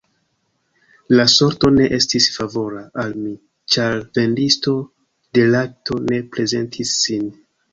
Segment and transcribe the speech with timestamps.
[1.19, 3.35] La sorto ne estis favora al mi,
[3.75, 4.75] ĉar vendisto
[5.39, 7.31] de lakto ne prezentis sin.